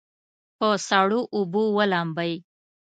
[0.57, 2.33] په سړو اوبو ولامبئ.